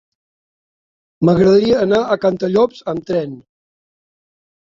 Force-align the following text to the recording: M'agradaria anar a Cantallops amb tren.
M'agradaria 1.29 1.75
anar 1.87 1.99
a 2.01 2.17
Cantallops 2.23 2.81
amb 2.93 3.05
tren. 3.11 3.35